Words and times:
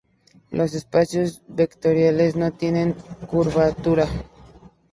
Los 0.49 0.73
espacios 0.73 1.43
vectoriales 1.47 2.35
no 2.35 2.51
tienen 2.51 2.93
curvatura. 3.27 4.07